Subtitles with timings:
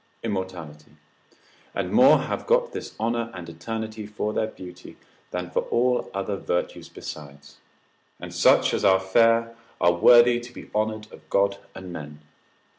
[0.23, 0.93] immortality;
[1.75, 4.97] and more have got this honour and eternity for their beauty,
[5.29, 7.57] than for all other virtues besides:
[8.19, 12.19] and such as are fair, are worthy to be honoured of God and men.